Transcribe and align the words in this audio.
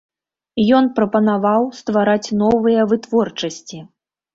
Ён 0.77 0.85
прапанаваў 1.01 1.69
ствараць 1.83 2.33
новыя 2.43 2.91
вытворчасці. 2.91 3.89